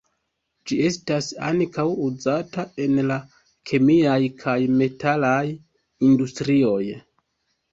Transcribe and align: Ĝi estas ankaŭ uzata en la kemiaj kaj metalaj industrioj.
Ĝi 0.69 0.77
estas 0.85 1.25
ankaŭ 1.49 1.85
uzata 2.05 2.65
en 2.85 2.97
la 3.11 3.17
kemiaj 3.73 4.17
kaj 4.45 4.57
metalaj 4.81 5.45
industrioj. 6.11 6.83